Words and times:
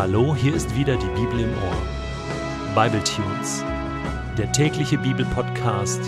Hallo, 0.00 0.34
hier 0.34 0.54
ist 0.54 0.74
wieder 0.74 0.96
die 0.96 1.08
Bibel 1.08 1.40
im 1.40 1.50
Ohr. 1.52 2.74
Bible 2.74 3.04
Tunes, 3.04 3.62
der 4.38 4.50
tägliche 4.50 4.96
Bibelpodcast 4.96 6.00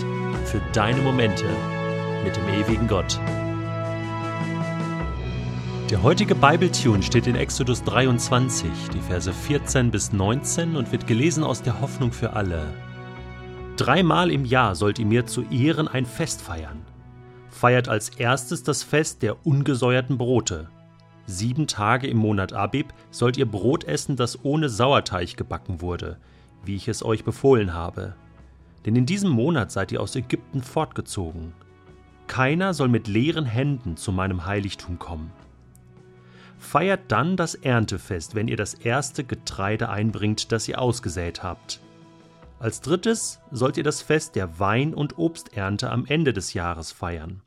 für 0.45 0.59
deine 0.73 0.99
Momente 0.99 1.45
mit 2.23 2.35
dem 2.35 2.47
ewigen 2.49 2.87
Gott. 2.87 3.19
Der 5.91 6.01
heutige 6.01 6.33
Bible 6.33 6.71
Tune 6.71 7.03
steht 7.03 7.27
in 7.27 7.35
Exodus 7.35 7.83
23, 7.83 8.67
die 8.95 8.99
Verse 8.99 9.31
14 9.31 9.91
bis 9.91 10.11
19 10.11 10.75
und 10.75 10.91
wird 10.91 11.05
gelesen 11.05 11.43
aus 11.43 11.61
der 11.61 11.79
Hoffnung 11.79 12.11
für 12.11 12.33
alle. 12.33 12.65
Dreimal 13.77 14.31
im 14.31 14.43
Jahr 14.43 14.73
sollt 14.73 14.97
ihr 14.97 15.05
mir 15.05 15.27
zu 15.27 15.43
Ehren 15.51 15.87
ein 15.87 16.07
Fest 16.07 16.41
feiern. 16.41 16.81
Feiert 17.51 17.89
als 17.89 18.09
erstes 18.09 18.63
das 18.63 18.81
Fest 18.81 19.21
der 19.21 19.45
ungesäuerten 19.45 20.17
Brote. 20.17 20.67
Sieben 21.25 21.67
Tage 21.67 22.07
im 22.07 22.17
Monat 22.17 22.51
Abib 22.51 22.93
sollt 23.09 23.37
ihr 23.37 23.45
Brot 23.45 23.85
essen, 23.85 24.17
das 24.17 24.43
ohne 24.43 24.67
Sauerteig 24.67 25.37
gebacken 25.37 25.79
wurde, 25.81 26.17
wie 26.65 26.75
ich 26.75 26.87
es 26.87 27.03
euch 27.03 27.23
befohlen 27.23 27.73
habe. 27.73 28.15
Denn 28.85 28.95
in 28.95 29.05
diesem 29.05 29.29
Monat 29.29 29.71
seid 29.71 29.93
ihr 29.93 30.01
aus 30.01 30.15
Ägypten 30.15 30.61
fortgezogen. 30.61 31.53
Keiner 32.27 32.73
soll 32.73 32.89
mit 32.89 33.07
leeren 33.07 33.45
Händen 33.45 33.95
zu 33.95 34.11
meinem 34.11 34.45
Heiligtum 34.45 34.99
kommen. 34.99 35.31
Feiert 36.57 37.01
dann 37.09 37.37
das 37.37 37.55
Erntefest, 37.55 38.35
wenn 38.35 38.47
ihr 38.47 38.57
das 38.57 38.73
erste 38.73 39.23
Getreide 39.23 39.89
einbringt, 39.89 40.51
das 40.51 40.67
ihr 40.67 40.81
ausgesät 40.81 41.43
habt. 41.43 41.79
Als 42.59 42.81
drittes 42.81 43.39
sollt 43.51 43.77
ihr 43.77 43.83
das 43.83 44.01
Fest 44.01 44.35
der 44.35 44.59
Wein- 44.59 44.93
und 44.93 45.17
Obsternte 45.17 45.89
am 45.89 46.05
Ende 46.05 46.33
des 46.33 46.53
Jahres 46.53 46.91
feiern 46.91 47.41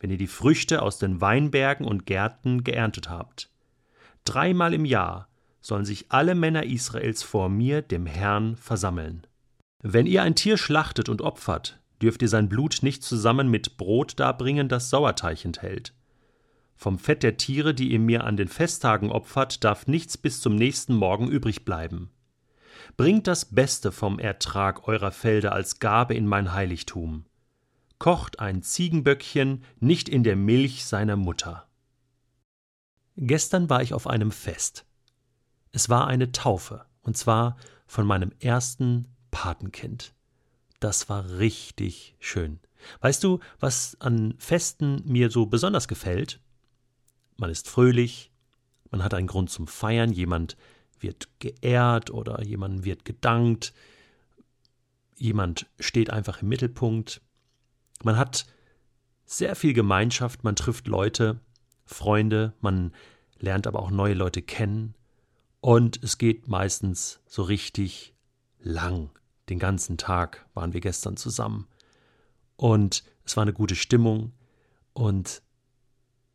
wenn 0.00 0.10
ihr 0.10 0.18
die 0.18 0.26
Früchte 0.26 0.82
aus 0.82 0.98
den 0.98 1.20
Weinbergen 1.20 1.86
und 1.86 2.06
Gärten 2.06 2.64
geerntet 2.64 3.08
habt. 3.08 3.50
Dreimal 4.24 4.74
im 4.74 4.84
Jahr 4.84 5.28
sollen 5.60 5.84
sich 5.84 6.06
alle 6.10 6.34
Männer 6.34 6.64
Israels 6.64 7.22
vor 7.22 7.48
mir, 7.48 7.82
dem 7.82 8.06
Herrn, 8.06 8.56
versammeln. 8.56 9.26
Wenn 9.82 10.06
ihr 10.06 10.22
ein 10.22 10.34
Tier 10.34 10.56
schlachtet 10.56 11.08
und 11.08 11.22
opfert, 11.22 11.80
dürft 12.02 12.22
ihr 12.22 12.28
sein 12.28 12.48
Blut 12.48 12.78
nicht 12.82 13.02
zusammen 13.02 13.48
mit 13.48 13.76
Brot 13.76 14.18
darbringen, 14.20 14.68
das 14.68 14.90
Sauerteig 14.90 15.44
enthält. 15.44 15.94
Vom 16.74 16.98
Fett 16.98 17.22
der 17.22 17.38
Tiere, 17.38 17.72
die 17.72 17.92
ihr 17.92 17.98
mir 17.98 18.24
an 18.24 18.36
den 18.36 18.48
Festtagen 18.48 19.10
opfert, 19.10 19.64
darf 19.64 19.86
nichts 19.86 20.18
bis 20.18 20.40
zum 20.40 20.56
nächsten 20.56 20.94
Morgen 20.94 21.28
übrig 21.28 21.64
bleiben. 21.64 22.10
Bringt 22.96 23.26
das 23.26 23.46
Beste 23.46 23.92
vom 23.92 24.18
Ertrag 24.18 24.86
eurer 24.86 25.10
Felder 25.10 25.52
als 25.52 25.78
Gabe 25.78 26.14
in 26.14 26.26
mein 26.26 26.52
Heiligtum 26.52 27.24
kocht 27.98 28.40
ein 28.40 28.62
Ziegenböckchen 28.62 29.64
nicht 29.80 30.08
in 30.08 30.22
der 30.22 30.36
Milch 30.36 30.84
seiner 30.84 31.16
Mutter. 31.16 31.66
Gestern 33.16 33.70
war 33.70 33.82
ich 33.82 33.94
auf 33.94 34.06
einem 34.06 34.30
Fest. 34.30 34.84
Es 35.72 35.88
war 35.88 36.06
eine 36.06 36.32
Taufe, 36.32 36.84
und 37.02 37.16
zwar 37.16 37.56
von 37.86 38.06
meinem 38.06 38.32
ersten 38.40 39.08
Patenkind. 39.30 40.14
Das 40.80 41.08
war 41.08 41.38
richtig 41.38 42.16
schön. 42.20 42.60
Weißt 43.00 43.24
du, 43.24 43.40
was 43.58 43.96
an 44.00 44.34
Festen 44.38 45.02
mir 45.04 45.30
so 45.30 45.46
besonders 45.46 45.88
gefällt? 45.88 46.40
Man 47.36 47.50
ist 47.50 47.68
fröhlich, 47.68 48.30
man 48.90 49.02
hat 49.02 49.14
einen 49.14 49.26
Grund 49.26 49.50
zum 49.50 49.66
Feiern, 49.66 50.12
jemand 50.12 50.56
wird 51.00 51.28
geehrt 51.38 52.10
oder 52.10 52.42
jemand 52.42 52.84
wird 52.84 53.04
gedankt, 53.04 53.72
jemand 55.16 55.66
steht 55.78 56.10
einfach 56.10 56.42
im 56.42 56.48
Mittelpunkt, 56.48 57.20
man 58.04 58.16
hat 58.16 58.46
sehr 59.24 59.56
viel 59.56 59.72
Gemeinschaft, 59.72 60.44
man 60.44 60.56
trifft 60.56 60.86
Leute, 60.86 61.40
Freunde, 61.84 62.52
man 62.60 62.92
lernt 63.38 63.66
aber 63.66 63.80
auch 63.80 63.90
neue 63.90 64.14
Leute 64.14 64.42
kennen 64.42 64.94
und 65.60 66.02
es 66.02 66.18
geht 66.18 66.48
meistens 66.48 67.20
so 67.26 67.42
richtig 67.42 68.14
lang. 68.60 69.10
Den 69.48 69.58
ganzen 69.58 69.98
Tag 69.98 70.46
waren 70.54 70.72
wir 70.72 70.80
gestern 70.80 71.16
zusammen 71.16 71.66
und 72.56 73.04
es 73.24 73.36
war 73.36 73.42
eine 73.42 73.52
gute 73.52 73.76
Stimmung 73.76 74.32
und 74.92 75.42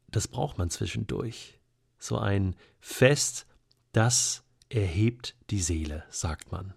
das 0.09 0.27
braucht 0.27 0.57
man 0.57 0.69
zwischendurch. 0.69 1.59
So 1.97 2.17
ein 2.17 2.55
Fest, 2.79 3.45
das 3.91 4.43
erhebt 4.69 5.35
die 5.49 5.61
Seele, 5.61 6.03
sagt 6.09 6.51
man. 6.51 6.73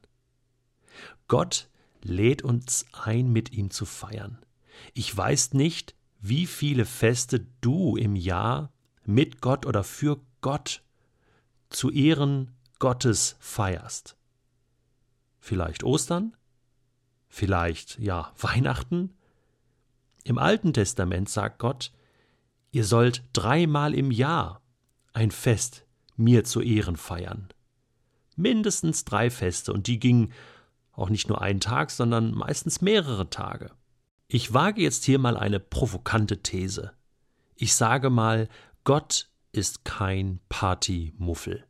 Gott 1.28 1.68
lädt 2.02 2.42
uns 2.42 2.86
ein, 2.92 3.32
mit 3.32 3.52
ihm 3.52 3.70
zu 3.70 3.86
feiern. 3.86 4.38
Ich 4.92 5.16
weiß 5.16 5.54
nicht, 5.54 5.94
wie 6.20 6.46
viele 6.46 6.84
Feste 6.84 7.46
du 7.60 7.96
im 7.96 8.16
Jahr 8.16 8.72
mit 9.04 9.40
Gott 9.40 9.66
oder 9.66 9.84
für 9.84 10.20
Gott 10.40 10.82
zu 11.68 11.90
Ehren 11.90 12.50
Gottes 12.78 13.36
feierst. 13.40 14.16
Vielleicht 15.38 15.84
Ostern? 15.84 16.36
Vielleicht, 17.28 17.98
ja, 17.98 18.32
Weihnachten? 18.38 19.14
Im 20.24 20.38
Alten 20.38 20.72
Testament 20.72 21.28
sagt 21.28 21.58
Gott, 21.58 21.92
ihr 22.70 22.84
sollt 22.84 23.22
dreimal 23.32 23.94
im 23.94 24.10
Jahr 24.10 24.62
ein 25.12 25.30
Fest 25.30 25.84
mir 26.16 26.44
zu 26.44 26.60
Ehren 26.60 26.96
feiern. 26.96 27.48
Mindestens 28.36 29.04
drei 29.04 29.30
Feste, 29.30 29.72
und 29.72 29.86
die 29.86 29.98
gingen 29.98 30.32
auch 30.92 31.08
nicht 31.08 31.28
nur 31.28 31.40
einen 31.42 31.60
Tag, 31.60 31.90
sondern 31.90 32.32
meistens 32.32 32.80
mehrere 32.80 33.28
Tage. 33.30 33.70
Ich 34.26 34.54
wage 34.54 34.82
jetzt 34.82 35.04
hier 35.04 35.18
mal 35.18 35.36
eine 35.36 35.60
provokante 35.60 36.42
These. 36.42 36.92
Ich 37.56 37.74
sage 37.74 38.10
mal, 38.10 38.48
Gott 38.82 39.28
ist 39.52 39.84
kein 39.84 40.40
Partymuffel. 40.48 41.64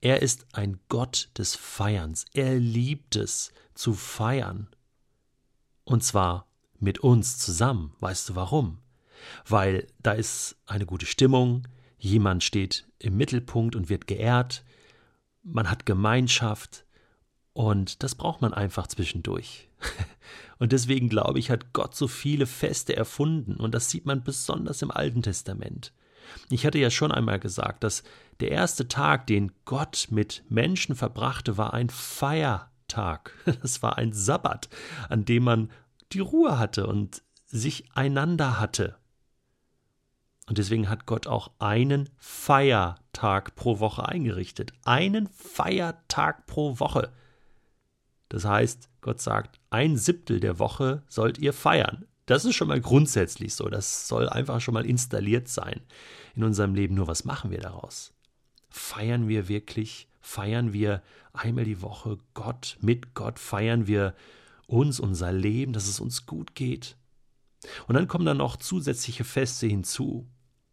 Er 0.00 0.22
ist 0.22 0.46
ein 0.52 0.78
Gott 0.88 1.30
des 1.36 1.56
Feierns. 1.56 2.24
Er 2.32 2.56
liebt 2.58 3.16
es 3.16 3.52
zu 3.74 3.94
feiern. 3.94 4.68
Und 5.84 6.04
zwar 6.04 6.46
mit 6.78 7.00
uns 7.00 7.38
zusammen. 7.38 7.94
Weißt 8.00 8.28
du 8.28 8.36
warum? 8.36 8.78
Weil 9.46 9.88
da 9.98 10.12
ist 10.12 10.56
eine 10.66 10.86
gute 10.86 11.06
Stimmung, 11.06 11.66
jemand 11.98 12.44
steht 12.44 12.86
im 13.00 13.16
Mittelpunkt 13.16 13.74
und 13.74 13.88
wird 13.88 14.06
geehrt, 14.06 14.64
man 15.42 15.70
hat 15.70 15.86
Gemeinschaft, 15.86 16.84
und 17.58 18.04
das 18.04 18.14
braucht 18.14 18.40
man 18.40 18.54
einfach 18.54 18.86
zwischendurch. 18.86 19.68
Und 20.60 20.70
deswegen 20.70 21.08
glaube 21.08 21.40
ich, 21.40 21.50
hat 21.50 21.72
Gott 21.72 21.92
so 21.92 22.06
viele 22.06 22.46
Feste 22.46 22.94
erfunden. 22.94 23.56
Und 23.56 23.74
das 23.74 23.90
sieht 23.90 24.06
man 24.06 24.22
besonders 24.22 24.80
im 24.80 24.92
Alten 24.92 25.22
Testament. 25.22 25.92
Ich 26.50 26.64
hatte 26.64 26.78
ja 26.78 26.88
schon 26.88 27.10
einmal 27.10 27.40
gesagt, 27.40 27.82
dass 27.82 28.04
der 28.38 28.52
erste 28.52 28.86
Tag, 28.86 29.26
den 29.26 29.50
Gott 29.64 30.06
mit 30.10 30.44
Menschen 30.48 30.94
verbrachte, 30.94 31.56
war 31.58 31.74
ein 31.74 31.90
Feiertag. 31.90 33.32
Das 33.62 33.82
war 33.82 33.98
ein 33.98 34.12
Sabbat, 34.12 34.68
an 35.08 35.24
dem 35.24 35.42
man 35.42 35.70
die 36.12 36.20
Ruhe 36.20 36.60
hatte 36.60 36.86
und 36.86 37.22
sich 37.46 37.86
einander 37.92 38.60
hatte. 38.60 38.94
Und 40.46 40.58
deswegen 40.58 40.88
hat 40.88 41.06
Gott 41.06 41.26
auch 41.26 41.50
einen 41.58 42.08
Feiertag 42.18 43.56
pro 43.56 43.80
Woche 43.80 44.06
eingerichtet. 44.06 44.72
Einen 44.84 45.26
Feiertag 45.28 46.46
pro 46.46 46.78
Woche. 46.78 47.12
Das 48.28 48.44
heißt, 48.44 48.90
Gott 49.00 49.20
sagt, 49.20 49.58
ein 49.70 49.96
Siebtel 49.96 50.40
der 50.40 50.58
Woche 50.58 51.02
sollt 51.08 51.38
ihr 51.38 51.52
feiern. 51.52 52.06
Das 52.26 52.44
ist 52.44 52.56
schon 52.56 52.68
mal 52.68 52.80
grundsätzlich 52.80 53.54
so. 53.54 53.68
Das 53.68 54.06
soll 54.06 54.28
einfach 54.28 54.60
schon 54.60 54.74
mal 54.74 54.84
installiert 54.84 55.48
sein 55.48 55.80
in 56.34 56.44
unserem 56.44 56.74
Leben. 56.74 56.94
Nur 56.94 57.06
was 57.06 57.24
machen 57.24 57.50
wir 57.50 57.60
daraus? 57.60 58.12
Feiern 58.68 59.28
wir 59.28 59.48
wirklich? 59.48 60.08
Feiern 60.20 60.74
wir 60.74 61.02
einmal 61.32 61.64
die 61.64 61.80
Woche 61.80 62.18
Gott 62.34 62.76
mit 62.80 63.14
Gott? 63.14 63.38
Feiern 63.38 63.86
wir 63.86 64.14
uns, 64.66 65.00
unser 65.00 65.32
Leben, 65.32 65.72
dass 65.72 65.88
es 65.88 66.00
uns 66.00 66.26
gut 66.26 66.54
geht? 66.54 66.96
Und 67.86 67.94
dann 67.94 68.08
kommen 68.08 68.26
dann 68.26 68.36
noch 68.36 68.56
zusätzliche 68.56 69.24
Feste 69.24 69.66
hinzu. 69.66 70.28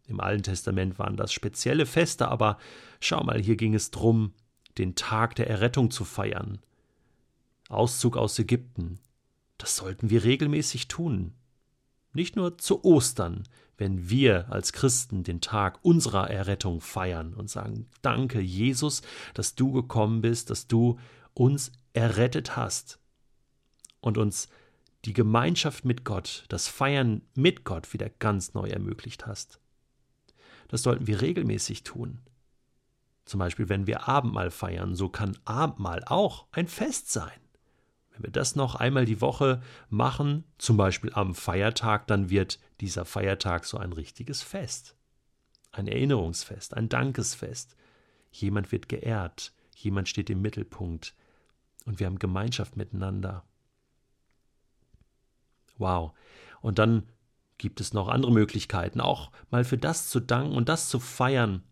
Im 0.06 0.20
Alten 0.20 0.42
Testament 0.42 0.98
waren 0.98 1.16
das 1.16 1.32
spezielle 1.32 1.86
Feste, 1.86 2.28
aber 2.28 2.58
schau 3.00 3.24
mal, 3.24 3.40
hier 3.40 3.56
ging 3.56 3.74
es 3.74 3.90
drum, 3.90 4.34
den 4.78 4.94
Tag 4.94 5.34
der 5.36 5.48
Errettung 5.48 5.90
zu 5.90 6.04
feiern, 6.04 6.60
Auszug 7.68 8.16
aus 8.16 8.38
Ägypten. 8.38 8.98
Das 9.58 9.76
sollten 9.76 10.10
wir 10.10 10.24
regelmäßig 10.24 10.88
tun. 10.88 11.34
Nicht 12.12 12.36
nur 12.36 12.58
zu 12.58 12.84
Ostern, 12.84 13.44
wenn 13.76 14.08
wir 14.08 14.50
als 14.50 14.72
Christen 14.72 15.22
den 15.22 15.40
Tag 15.40 15.78
unserer 15.82 16.30
Errettung 16.30 16.80
feiern 16.80 17.34
und 17.34 17.50
sagen, 17.50 17.88
danke 18.02 18.40
Jesus, 18.40 19.02
dass 19.34 19.54
du 19.54 19.72
gekommen 19.72 20.22
bist, 20.22 20.50
dass 20.50 20.66
du 20.66 20.98
uns 21.34 21.72
errettet 21.92 22.56
hast 22.56 22.98
und 24.00 24.18
uns 24.18 24.48
die 25.04 25.12
Gemeinschaft 25.12 25.84
mit 25.84 26.04
Gott, 26.04 26.44
das 26.48 26.68
Feiern 26.68 27.22
mit 27.34 27.64
Gott 27.64 27.92
wieder 27.92 28.08
ganz 28.08 28.54
neu 28.54 28.68
ermöglicht 28.68 29.26
hast. 29.26 29.60
Das 30.68 30.82
sollten 30.82 31.06
wir 31.06 31.20
regelmäßig 31.20 31.84
tun. 31.84 32.20
Zum 33.24 33.38
Beispiel, 33.38 33.68
wenn 33.68 33.86
wir 33.86 34.08
Abendmahl 34.08 34.50
feiern, 34.50 34.94
so 34.94 35.08
kann 35.08 35.36
Abendmahl 35.44 36.02
auch 36.06 36.46
ein 36.52 36.66
Fest 36.66 37.12
sein. 37.12 37.45
Wenn 38.16 38.24
wir 38.24 38.32
das 38.32 38.56
noch 38.56 38.74
einmal 38.74 39.04
die 39.04 39.20
Woche 39.20 39.62
machen, 39.88 40.44
zum 40.58 40.76
Beispiel 40.76 41.12
am 41.14 41.34
Feiertag, 41.34 42.06
dann 42.06 42.30
wird 42.30 42.58
dieser 42.80 43.04
Feiertag 43.04 43.64
so 43.64 43.78
ein 43.78 43.92
richtiges 43.92 44.42
Fest. 44.42 44.96
Ein 45.72 45.86
Erinnerungsfest, 45.86 46.74
ein 46.74 46.88
Dankesfest. 46.88 47.76
Jemand 48.30 48.72
wird 48.72 48.88
geehrt, 48.88 49.52
Jemand 49.76 50.08
steht 50.08 50.30
im 50.30 50.40
Mittelpunkt 50.40 51.14
und 51.84 52.00
wir 52.00 52.06
haben 52.06 52.18
Gemeinschaft 52.18 52.76
miteinander. 52.76 53.44
Wow. 55.76 56.12
Und 56.62 56.78
dann 56.78 57.02
gibt 57.58 57.80
es 57.80 57.92
noch 57.92 58.08
andere 58.08 58.32
Möglichkeiten, 58.32 59.00
auch 59.00 59.30
mal 59.50 59.64
für 59.64 59.76
das 59.76 60.08
zu 60.08 60.20
danken 60.20 60.56
und 60.56 60.70
das 60.70 60.88
zu 60.88 60.98
feiern, 60.98 61.62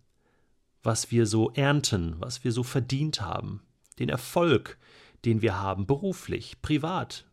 was 0.83 1.11
wir 1.11 1.27
so 1.27 1.51
ernten, 1.53 2.17
was 2.21 2.45
wir 2.45 2.53
so 2.53 2.63
verdient 2.63 3.23
haben, 3.23 3.63
den 3.99 4.11
Erfolg, 4.11 4.79
den 5.25 5.43
wir 5.43 5.61
haben, 5.61 5.87
beruflich, 5.87 6.61
privat, 6.63 7.27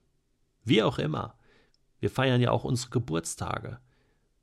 wie 0.64 0.84
auch 0.84 1.00
immer. 1.00 1.36
Wir 2.00 2.10
feiern 2.10 2.42
ja 2.42 2.52
auch 2.52 2.64
unsere 2.64 2.90
Geburtstage. 2.90 3.80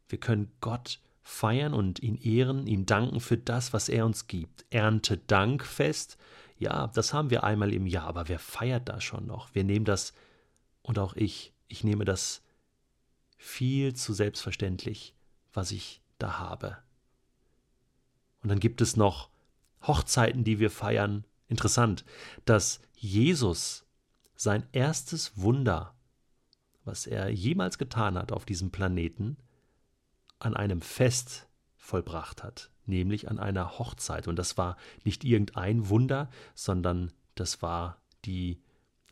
Wir 0.08 0.18
können 0.18 0.52
Gott 0.60 1.00
feiern 1.22 1.74
und 1.74 2.02
ihn 2.02 2.16
ehren, 2.16 2.66
ihm 2.66 2.86
danken 2.86 3.20
für 3.20 3.36
das, 3.36 3.72
was 3.72 3.88
er 3.88 4.06
uns 4.06 4.26
gibt. 4.26 4.64
Erntedankfest, 4.70 6.16
ja, 6.56 6.86
das 6.88 7.12
haben 7.12 7.30
wir 7.30 7.44
einmal 7.44 7.72
im 7.72 7.86
Jahr, 7.86 8.06
aber 8.06 8.28
wer 8.28 8.38
feiert 8.38 8.88
da 8.88 9.00
schon 9.00 9.26
noch? 9.26 9.54
Wir 9.54 9.64
nehmen 9.64 9.84
das, 9.84 10.12
und 10.82 10.98
auch 10.98 11.14
ich, 11.14 11.52
ich 11.68 11.84
nehme 11.84 12.04
das 12.04 12.42
viel 13.36 13.94
zu 13.94 14.12
selbstverständlich, 14.12 15.14
was 15.52 15.70
ich 15.70 16.00
da 16.18 16.38
habe. 16.38 16.78
Und 18.42 18.48
dann 18.48 18.60
gibt 18.60 18.80
es 18.80 18.96
noch 18.96 19.30
Hochzeiten, 19.86 20.44
die 20.44 20.58
wir 20.58 20.70
feiern. 20.70 21.24
Interessant, 21.48 22.04
dass 22.44 22.80
Jesus 22.94 23.86
sein 24.36 24.66
erstes 24.72 25.36
Wunder, 25.36 25.94
was 26.84 27.06
er 27.06 27.30
jemals 27.30 27.78
getan 27.78 28.16
hat 28.16 28.32
auf 28.32 28.44
diesem 28.44 28.70
Planeten, 28.70 29.36
an 30.38 30.54
einem 30.54 30.80
Fest 30.80 31.48
vollbracht 31.76 32.42
hat, 32.42 32.70
nämlich 32.86 33.28
an 33.28 33.38
einer 33.38 33.78
Hochzeit. 33.78 34.28
Und 34.28 34.36
das 34.36 34.56
war 34.56 34.76
nicht 35.04 35.24
irgendein 35.24 35.88
Wunder, 35.88 36.30
sondern 36.54 37.12
das 37.34 37.62
war 37.62 38.00
die 38.24 38.62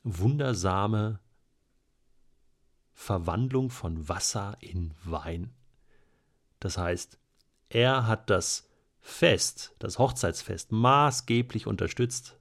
wundersame 0.04 1.20
Verwandlung 2.92 3.70
von 3.70 4.08
Wasser 4.08 4.56
in 4.60 4.94
Wein. 5.04 5.52
Das 6.60 6.78
heißt, 6.78 7.18
er 7.68 8.06
hat 8.06 8.30
das 8.30 8.68
Fest, 9.08 9.72
das 9.78 10.00
Hochzeitsfest, 10.00 10.72
maßgeblich 10.72 11.68
unterstützt. 11.68 12.36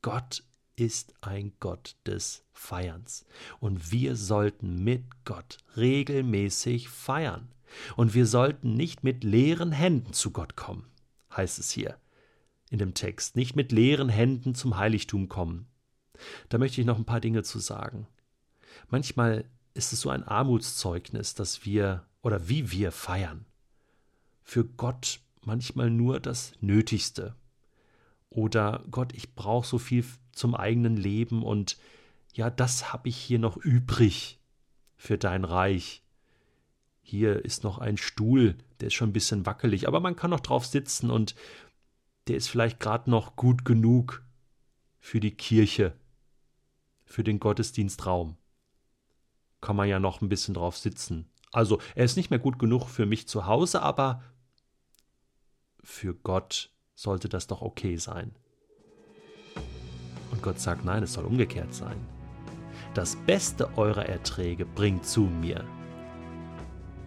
Gott 0.00 0.42
ist 0.74 1.12
ein 1.20 1.52
Gott 1.60 1.94
des 2.06 2.42
Feierns. 2.52 3.26
Und 3.60 3.92
wir 3.92 4.16
sollten 4.16 4.82
mit 4.82 5.04
Gott 5.26 5.58
regelmäßig 5.76 6.88
feiern. 6.88 7.52
Und 7.96 8.14
wir 8.14 8.26
sollten 8.26 8.74
nicht 8.74 9.04
mit 9.04 9.22
leeren 9.22 9.72
Händen 9.72 10.14
zu 10.14 10.30
Gott 10.32 10.56
kommen, 10.56 10.90
heißt 11.36 11.58
es 11.58 11.70
hier 11.70 11.98
in 12.70 12.78
dem 12.78 12.94
Text. 12.94 13.36
Nicht 13.36 13.54
mit 13.54 13.70
leeren 13.70 14.08
Händen 14.08 14.54
zum 14.54 14.78
Heiligtum 14.78 15.28
kommen. 15.28 15.66
Da 16.48 16.56
möchte 16.56 16.80
ich 16.80 16.86
noch 16.86 16.98
ein 16.98 17.04
paar 17.04 17.20
Dinge 17.20 17.42
zu 17.42 17.58
sagen. 17.58 18.08
Manchmal 18.88 19.44
ist 19.74 19.92
es 19.92 20.00
so 20.00 20.08
ein 20.08 20.24
Armutszeugnis, 20.24 21.34
dass 21.34 21.66
wir 21.66 22.06
oder 22.22 22.48
wie 22.48 22.72
wir 22.72 22.90
feiern. 22.90 23.44
Für 24.42 24.64
Gott 24.64 25.20
manchmal 25.42 25.90
nur 25.90 26.20
das 26.20 26.52
Nötigste. 26.60 27.34
Oder 28.28 28.84
Gott, 28.90 29.12
ich 29.12 29.34
brauche 29.34 29.66
so 29.66 29.78
viel 29.78 30.04
zum 30.32 30.54
eigenen 30.54 30.96
Leben 30.96 31.42
und 31.42 31.76
ja, 32.32 32.48
das 32.48 32.92
habe 32.92 33.08
ich 33.08 33.16
hier 33.16 33.38
noch 33.38 33.56
übrig 33.56 34.38
für 34.96 35.18
dein 35.18 35.44
Reich. 35.44 36.02
Hier 37.02 37.44
ist 37.44 37.64
noch 37.64 37.78
ein 37.78 37.96
Stuhl, 37.96 38.56
der 38.80 38.88
ist 38.88 38.94
schon 38.94 39.10
ein 39.10 39.14
bisschen 39.14 39.46
wackelig, 39.46 39.88
aber 39.88 39.98
man 40.00 40.14
kann 40.14 40.30
noch 40.30 40.40
drauf 40.40 40.64
sitzen 40.64 41.10
und 41.10 41.34
der 42.28 42.36
ist 42.36 42.48
vielleicht 42.48 42.78
gerade 42.78 43.10
noch 43.10 43.34
gut 43.34 43.64
genug 43.64 44.22
für 45.00 45.18
die 45.18 45.34
Kirche, 45.34 45.94
für 47.04 47.24
den 47.24 47.40
Gottesdienstraum. 47.40 48.36
Kann 49.60 49.74
man 49.74 49.88
ja 49.88 49.98
noch 49.98 50.20
ein 50.20 50.28
bisschen 50.28 50.54
drauf 50.54 50.76
sitzen. 50.76 51.26
Also, 51.52 51.80
er 51.96 52.04
ist 52.04 52.16
nicht 52.16 52.30
mehr 52.30 52.38
gut 52.38 52.58
genug 52.58 52.88
für 52.88 53.06
mich 53.06 53.26
zu 53.26 53.46
Hause, 53.46 53.82
aber 53.82 54.22
für 55.82 56.14
Gott 56.14 56.70
sollte 56.94 57.28
das 57.28 57.46
doch 57.46 57.62
okay 57.62 57.96
sein. 57.96 58.32
Und 60.30 60.42
Gott 60.42 60.60
sagt, 60.60 60.84
nein, 60.84 61.02
es 61.02 61.14
soll 61.14 61.24
umgekehrt 61.24 61.74
sein. 61.74 61.96
Das 62.94 63.16
Beste 63.16 63.76
eurer 63.76 64.06
Erträge 64.06 64.64
bringt 64.66 65.06
zu 65.06 65.22
mir 65.22 65.64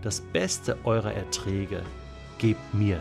das 0.04 0.20
Beste 0.20 0.78
eurer 0.84 1.14
Erträge 1.14 1.82
gebt 2.38 2.74
mir. 2.74 3.00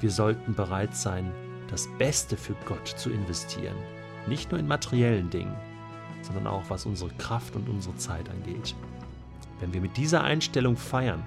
Wir 0.00 0.10
sollten 0.10 0.54
bereit 0.54 0.96
sein, 0.96 1.30
das 1.68 1.86
Beste 1.98 2.38
für 2.38 2.54
Gott 2.64 2.88
zu 2.88 3.10
investieren, 3.10 3.76
nicht 4.26 4.50
nur 4.50 4.58
in 4.58 4.66
materiellen 4.66 5.28
Dingen, 5.28 5.54
sondern 6.22 6.46
auch 6.46 6.62
was 6.70 6.86
unsere 6.86 7.10
Kraft 7.18 7.54
und 7.54 7.68
unsere 7.68 7.94
Zeit 7.96 8.30
angeht. 8.30 8.74
Wenn 9.60 9.74
wir 9.74 9.82
mit 9.82 9.98
dieser 9.98 10.24
Einstellung 10.24 10.74
feiern, 10.74 11.22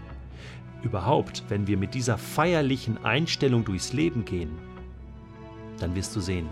überhaupt, 0.85 1.43
wenn 1.49 1.67
wir 1.67 1.77
mit 1.77 1.93
dieser 1.93 2.17
feierlichen 2.17 3.03
Einstellung 3.03 3.65
durchs 3.65 3.91
Leben 3.91 4.23
gehen, 4.23 4.51
dann 5.79 5.95
wirst 5.95 6.15
du 6.15 6.21
sehen, 6.21 6.47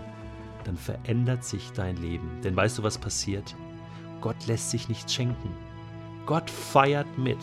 dann 0.64 0.76
verändert 0.76 1.44
sich 1.44 1.70
dein 1.72 1.96
Leben. 1.96 2.28
Denn 2.42 2.54
weißt 2.54 2.78
du, 2.78 2.82
was 2.82 2.98
passiert? 2.98 3.54
Gott 4.20 4.46
lässt 4.46 4.70
sich 4.70 4.88
nichts 4.88 5.14
schenken. 5.14 5.50
Gott 6.26 6.50
feiert 6.50 7.18
mit. 7.18 7.38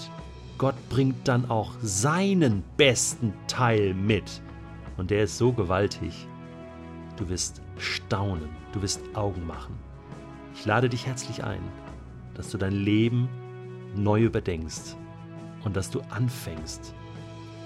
Gott 0.58 0.76
bringt 0.90 1.28
dann 1.28 1.50
auch 1.50 1.74
seinen 1.82 2.64
besten 2.78 3.34
Teil 3.48 3.94
mit. 3.94 4.42
Und 4.98 5.10
der 5.10 5.24
ist 5.24 5.38
so 5.38 5.54
gewaltig. 5.54 6.28
Du 7.18 7.30
wirst 7.30 7.62
staunen, 7.78 8.50
du 8.74 8.82
wirst 8.82 9.02
Augen 9.16 9.46
machen. 9.48 9.76
Ich 10.54 10.66
lade 10.66 10.90
dich 10.90 11.08
herzlich 11.08 11.44
ein, 11.44 11.62
dass 12.36 12.50
du 12.50 12.58
dein 12.58 12.74
Leben 12.74 13.30
neu 13.96 14.24
überdenkst 14.24 14.96
und 15.64 15.76
dass 15.76 15.90
du 15.90 16.02
anfängst, 16.10 16.94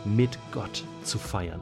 mit 0.03 0.37
Gott 0.51 0.83
zu 1.03 1.17
feiern 1.17 1.61